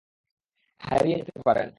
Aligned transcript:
হারিয়ে 0.81 1.17
যেতে 1.19 1.41
পারেন। 1.47 1.69